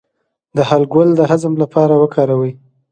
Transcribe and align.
د 0.55 0.57
هل 0.69 0.83
ګل 0.93 1.09
د 1.15 1.21
هضم 1.31 1.53
لپاره 1.63 1.93
وکاروئ 2.01 2.51